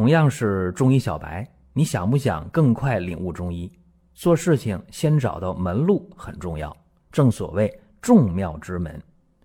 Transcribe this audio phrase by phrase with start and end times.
[0.00, 3.70] 同样是中医小白，你想不想更快领悟中医？
[4.14, 6.74] 做事情先找到门路很重要，
[7.12, 8.98] 正所谓众妙之门。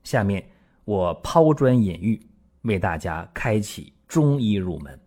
[0.05, 0.49] 下面
[0.85, 2.26] 我抛砖引玉，
[2.62, 4.97] 为大家开启中医入门。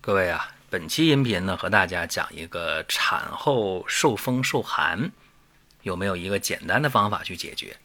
[0.00, 5.08] 各位啊，本期音频呢，和大家讲一个产后受风受寒，
[5.82, 7.76] 有没有一个简单的方法去解决？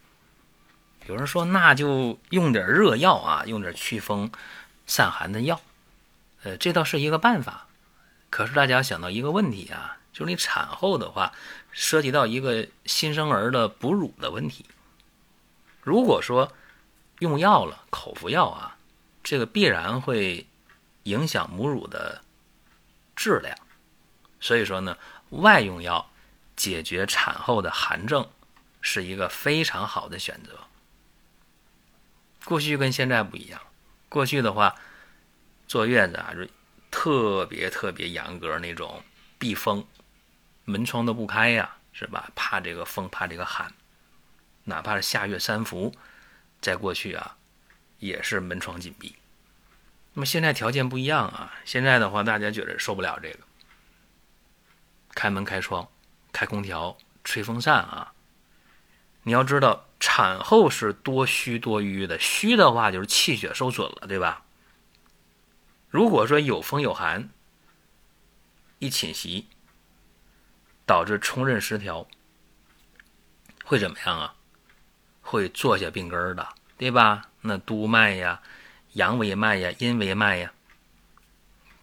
[1.05, 4.32] 有人说，那就用点热药啊，用点祛风
[4.87, 5.61] 散寒的药。
[6.43, 7.68] 呃，这倒是一个办法，
[8.29, 11.34] 可是大家想到一个问题啊，就是你产后的话，
[11.71, 14.66] 涉及到一个新生儿的哺乳的问题。
[15.82, 16.54] 如果说
[17.20, 18.78] 用药了，口服药啊，
[19.21, 20.47] 这个必然会
[21.04, 22.21] 影响母乳的
[23.18, 23.58] 质量，
[24.39, 24.97] 所以说呢，
[25.32, 26.10] 外用药
[26.56, 28.30] 解决产后的寒症
[28.80, 30.58] 是一个非常好的选择。
[32.45, 33.59] 过去跟现在不一样，
[34.08, 34.75] 过去的话。
[35.69, 36.47] 坐月子啊，就
[36.89, 39.03] 特别特别严格那种
[39.38, 39.85] 避风，
[40.66, 42.31] 门窗都不开呀，是吧？
[42.33, 43.71] 怕这个风，怕这个寒，
[44.63, 45.94] 哪怕是下月三伏，
[46.59, 47.38] 在过去啊，
[47.99, 49.16] 也是门窗紧闭。
[50.13, 53.38] 那么现在条件不一样啊，现在的话，大家觉得受不了这个，
[55.13, 55.88] 开门开窗，
[56.31, 58.13] 开空调，吹风扇啊。
[59.22, 64.44] 你要知道，产后是多虚多瘀的，虚的话就是气血受损了，对吧？
[65.89, 67.29] 如果说有风有寒，
[68.77, 69.47] 一侵袭，
[70.85, 72.07] 导致冲任失调，
[73.65, 74.35] 会怎么样啊？
[75.21, 77.29] 会坐下病根儿的，对吧？
[77.41, 78.41] 那督脉呀、
[78.93, 80.53] 阳维脉呀、阴维脉呀，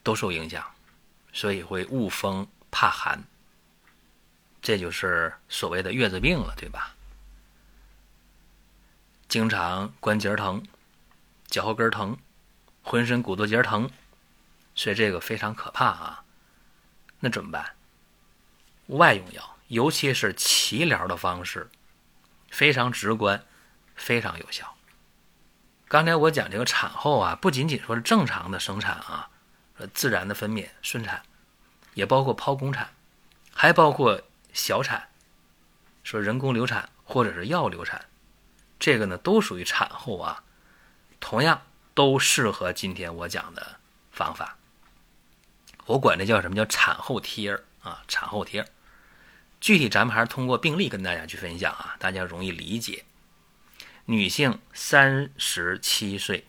[0.03, 0.65] 都受影响，
[1.33, 3.25] 所以会恶风怕寒，
[4.63, 6.95] 这就是所谓的月子病了，对吧？
[9.29, 10.65] 经常关节疼、
[11.49, 12.17] 脚后跟疼。
[12.89, 13.91] 浑身骨头节疼，
[14.77, 16.25] 所以这个非常可怕啊！
[17.19, 17.75] 那怎么办？
[18.87, 21.69] 外用药，尤其是脐疗的方式，
[22.49, 23.45] 非常直观，
[23.97, 24.77] 非常有效。
[25.89, 29.31] 刚才我讲这个产后啊，不仅仅说是正常的生产啊，
[29.93, 31.25] 自然的分娩顺产，
[31.95, 32.91] 也包括剖宫产，
[33.53, 35.09] 还包括小产，
[36.05, 38.05] 说人工流产或者是药流产，
[38.79, 40.45] 这个呢都属于产后啊，
[41.19, 41.63] 同样。
[41.97, 43.81] 都适合今天我讲的
[44.13, 44.59] 方法。
[45.87, 48.05] 我管这叫什么叫产后贴儿啊？
[48.07, 48.69] 产后贴儿，
[49.63, 53.07] 具体咱们还是通过病例跟大家去分享啊，大家容易理解。
[54.05, 56.47] 女性三十七岁，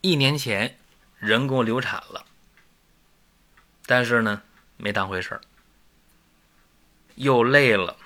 [0.00, 0.76] 一年前
[1.18, 2.26] 人工流产了，
[3.86, 4.42] 但是呢
[4.76, 5.40] 没当回事儿，
[7.14, 7.96] 又累了，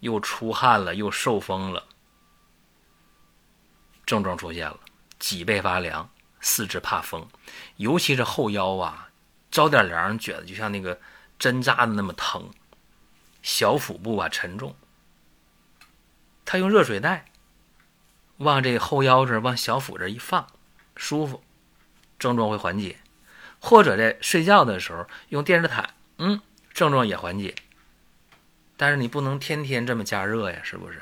[0.00, 1.86] 又出汗了，又受风了，
[4.04, 4.80] 症状出现了。
[5.18, 7.26] 脊背发凉，四肢怕风，
[7.76, 9.10] 尤其是后腰啊，
[9.50, 11.00] 着点凉觉得就像那个
[11.38, 12.50] 针扎的那么疼。
[13.40, 14.74] 小腹部啊沉重，
[16.44, 17.24] 他用热水袋
[18.38, 20.46] 往这后腰这往小腹这一放，
[20.96, 21.42] 舒服，
[22.18, 22.98] 症状会缓解。
[23.60, 26.40] 或者在睡觉的时候用电热毯，嗯，
[26.74, 27.54] 症状也缓解。
[28.76, 31.00] 但是你不能天天这么加热呀，是不是？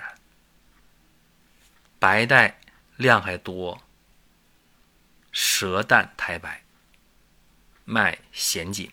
[1.98, 2.60] 白带
[2.96, 3.82] 量还多。
[5.58, 6.64] 舌淡苔白，
[7.86, 8.92] 脉弦紧。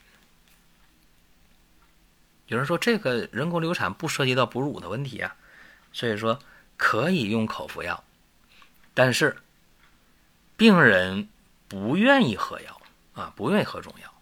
[2.45, 5.35] 有人说这个人工流产不涉及到哺乳的问题啊，
[5.91, 6.39] 所以说
[6.77, 8.05] 可以用口服药，
[8.93, 9.43] 但是
[10.55, 11.27] 病人
[11.67, 12.81] 不愿意喝药
[13.11, 14.13] 啊，不愿意喝中药，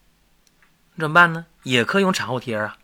[0.97, 1.45] 怎么办呢？
[1.61, 2.79] 也可以用产后贴啊。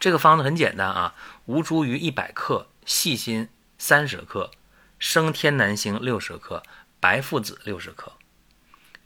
[0.00, 1.14] 这个方子很简单啊，
[1.44, 4.50] 吴茱萸一百克，细辛三十克，
[4.98, 6.62] 生天南星六十克，
[6.98, 8.14] 白附子六十克。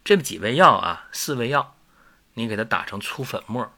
[0.09, 1.77] 这几味药啊，四味药，
[2.33, 3.71] 你给它打成粗粉末，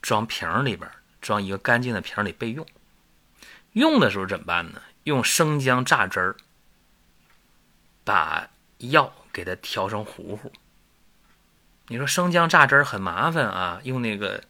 [0.00, 0.88] 装瓶里边，
[1.20, 2.64] 装一个干净的瓶里备用。
[3.72, 4.80] 用的时候怎么办呢？
[5.02, 6.36] 用生姜榨汁儿，
[8.04, 10.52] 把药给它调成糊糊。
[11.88, 14.44] 你说生姜榨汁儿很麻烦啊，用那个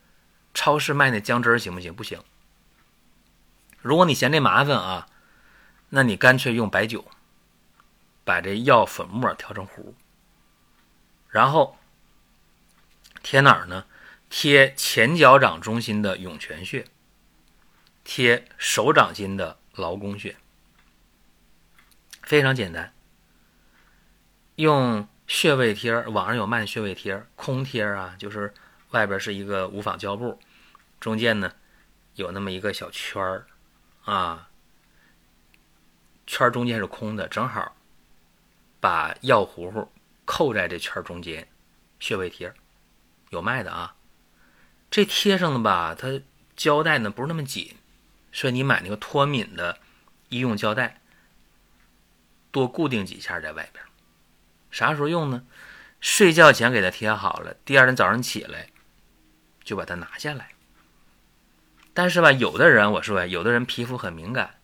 [0.53, 1.95] 超市卖那姜汁儿行不行？
[1.95, 2.23] 不行。
[3.81, 5.09] 如果你嫌这麻烦啊，
[5.89, 7.03] 那你干脆用白酒，
[8.25, 9.95] 把这药粉末调成糊。
[11.29, 11.77] 然后
[13.23, 13.85] 贴哪儿呢？
[14.31, 16.87] 贴前脚掌中心的涌泉穴，
[18.05, 20.37] 贴手掌心的劳宫穴，
[22.23, 22.93] 非常简单。
[24.57, 28.53] 用穴位贴儿，网上有卖穴位贴儿，空贴啊，就是
[28.91, 30.39] 外边是一个无纺胶布，
[31.01, 31.53] 中间呢
[32.15, 33.47] 有那么一个小圈儿
[34.05, 34.51] 啊，
[36.27, 37.75] 圈中间是空的，正好
[38.79, 39.91] 把药糊糊。
[40.29, 41.49] 扣在这圈中间，
[41.99, 42.53] 穴位贴，
[43.31, 43.97] 有卖的啊。
[44.91, 46.21] 这贴上的吧，它
[46.55, 47.75] 胶带呢不是那么紧，
[48.31, 49.79] 所以你买那个脱敏的
[50.29, 51.01] 医用胶带，
[52.51, 53.83] 多固定几下在外边。
[54.71, 55.47] 啥时候用呢？
[55.99, 58.69] 睡觉前给它贴好了，第二天早上起来
[59.65, 60.51] 就把它拿下来。
[61.95, 64.57] 但是吧，有的人我说，有的人皮肤很敏感，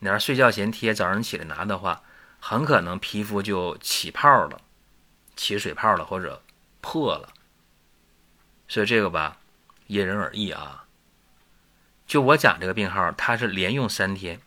[0.00, 2.02] 你要睡觉前贴，早上起来拿的话，
[2.40, 4.60] 很可能皮肤就起泡了，
[5.40, 6.42] 起水泡了或者
[6.82, 7.32] 破了。
[8.68, 9.38] 所以这个吧，
[9.86, 10.84] 因人而异啊。
[12.06, 14.38] 就我讲这个病号，它是连用三天，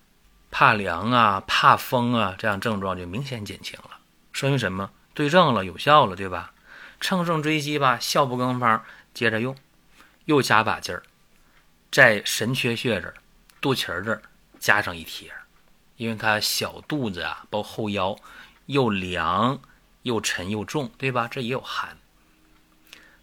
[0.51, 3.97] 怕凉啊、怕风啊，这样症状就明显减轻了。
[4.33, 4.91] 说明什么？
[5.15, 6.53] 对症了，有效了，对吧？
[6.99, 8.85] 乘胜追击吧，效不更方，
[9.15, 9.55] 接着用，
[10.25, 11.01] 又加把劲儿，
[11.91, 13.15] 在神阙穴这儿、
[13.59, 14.21] 肚脐这儿
[14.59, 15.33] 加上一贴，
[15.97, 18.15] 因为它小肚子啊，包括后腰，
[18.67, 19.59] 又凉
[20.03, 21.27] 又沉又重，对吧？
[21.27, 21.97] 这也有寒。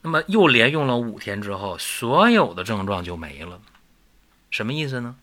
[0.02, 3.60] 那么又连用了五天之后，所有的症状就没了。
[4.50, 5.16] 什么意思呢？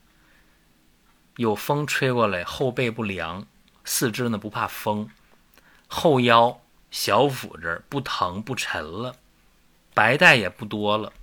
[1.35, 3.45] 有风吹过来，后背不凉，
[3.83, 5.09] 四肢呢不怕风。
[5.87, 9.15] 后腰、小腹这儿不疼不沉了，
[9.93, 11.13] 白带也不多了，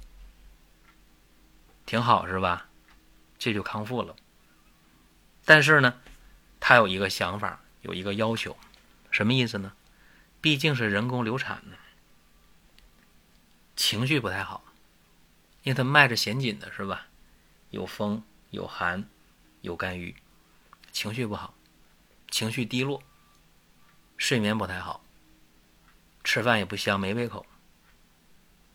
[1.86, 2.68] 挺好是吧？
[3.38, 4.14] 这就康复了。
[5.44, 5.94] 但是呢，
[6.58, 8.56] 他有一个想法，有一个要求，
[9.10, 9.72] 什么意思呢？
[10.44, 11.78] 毕竟是人工流产的，
[13.76, 14.62] 情绪不太好，
[15.62, 17.06] 因为他脉着弦紧的是吧？
[17.70, 19.08] 有风有寒
[19.62, 20.14] 有肝郁，
[20.92, 21.54] 情绪不好，
[22.30, 23.02] 情绪低落。
[24.18, 25.02] 睡眠不太好，
[26.22, 27.46] 吃饭也不香，没胃口。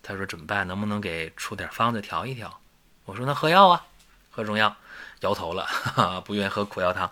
[0.02, 0.68] 他说怎么办？
[0.68, 2.60] 能不能给出点方子调一调？
[3.06, 3.86] 我说那喝药啊，
[4.32, 4.76] 喝中药。
[5.20, 7.12] 摇头了，哈 哈不愿喝苦药汤。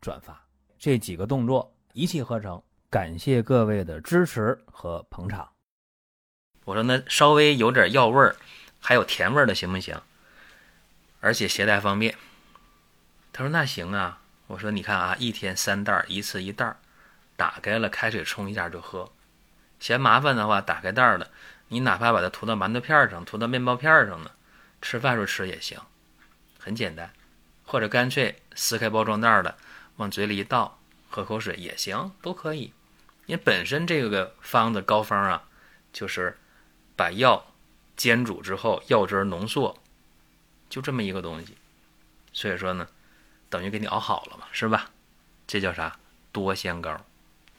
[0.00, 0.44] 转发
[0.78, 5.48] 这几个动作一气呵成，感谢各位的支持和捧场。
[6.64, 8.36] 我说那稍微有点药味儿，
[8.78, 10.00] 还有甜味儿的行不行？
[11.20, 12.16] 而且携带方便。
[13.32, 14.20] 他说那行啊。
[14.46, 16.76] 我说你看啊，一天三袋，一次一袋。
[17.36, 19.12] 打开了，开水冲一下就喝。
[19.78, 21.30] 嫌麻烦的话，打开袋儿的，
[21.68, 24.30] 你哪怕把它涂到馒头片上，涂到面包片上呢，
[24.80, 25.78] 吃饭时候吃也行，
[26.58, 27.12] 很简单。
[27.64, 29.54] 或者干脆撕开包装袋的，
[29.98, 32.72] 往嘴里一倒，喝口水也行，都可以。
[33.26, 35.44] 因为本身这个方子膏方啊，
[35.92, 36.38] 就是
[36.96, 37.52] 把药
[37.96, 39.78] 煎煮之后，药汁浓缩，
[40.68, 41.56] 就这么一个东西。
[42.32, 42.88] 所以说呢，
[43.50, 44.90] 等于给你熬好了嘛，是吧？
[45.46, 45.98] 这叫啥？
[46.32, 47.04] 多仙膏。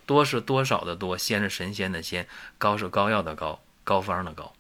[0.06, 2.28] 多是多少的多，仙是神仙的仙，
[2.58, 4.56] 膏是膏药的膏，膏方的膏。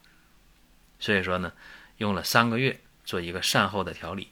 [0.99, 1.53] 所以说呢，
[1.97, 4.31] 用了三个月做一个善后的调理。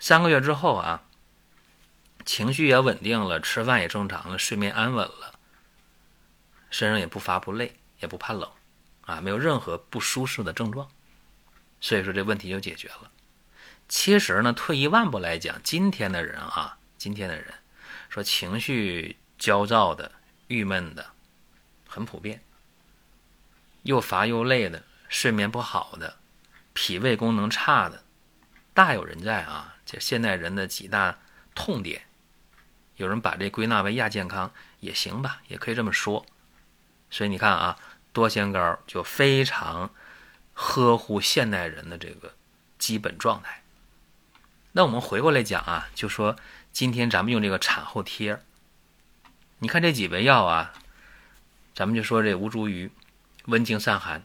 [0.00, 1.04] 三个月之后啊，
[2.24, 5.38] 情绪也稳定了，吃饭也正常了，睡眠安稳了，
[6.70, 8.50] 身上也不乏不累，也不怕冷，
[9.02, 10.88] 啊，没有任何不舒适的症状。
[11.80, 13.10] 所以说这问题就解决了。
[13.88, 17.52] 其实呢，退一万步来讲，今天的人啊，今天的人
[18.08, 19.16] 说情绪。
[19.38, 20.12] 焦躁的、
[20.46, 21.04] 郁闷的，
[21.88, 22.44] 很普遍。
[23.82, 26.16] 又乏又累的，睡眠不好的，
[26.72, 28.04] 脾胃功能差的，
[28.72, 29.74] 大有人在啊！
[29.84, 31.18] 这现代人的几大
[31.56, 32.06] 痛点，
[32.96, 36.24] 有人把这归纳为亚健康也行吧，也可以这么说。
[37.10, 37.78] 所以你看啊，
[38.12, 39.90] 多仙膏就非常
[40.54, 42.34] 呵护现代人的这个
[42.78, 43.62] 基本状态。
[44.72, 46.36] 那我们回过来讲啊，就说
[46.72, 48.40] 今天咱们用这个产后贴。
[49.58, 50.72] 你看这几味药啊，
[51.74, 52.90] 咱们就说这吴茱萸，
[53.46, 54.24] 温经散寒，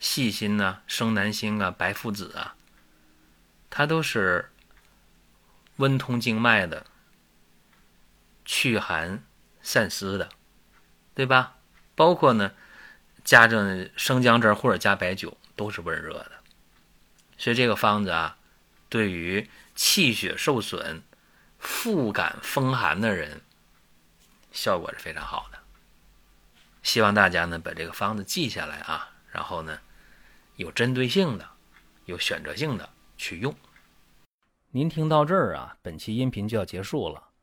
[0.00, 2.54] 细辛呐、生南星啊、白附子啊，
[3.70, 4.50] 它都是
[5.76, 6.86] 温通经脉的、
[8.44, 9.24] 祛寒
[9.62, 10.28] 散湿的，
[11.14, 11.56] 对吧？
[11.94, 12.52] 包括呢，
[13.24, 16.32] 加上生姜汁或者加白酒，都是温热的。
[17.36, 18.38] 所以这个方子啊，
[18.88, 21.02] 对于气血受损、
[21.58, 23.42] 腹感风寒的人。
[24.52, 25.58] 效果是非常好的，
[26.82, 29.78] 希望大家呢把这个方子记下来啊，然后呢
[30.56, 31.48] 有针对性的、
[32.04, 33.56] 有选择性的去用。
[34.72, 37.31] 您听到这儿啊，本期音频就要结束了。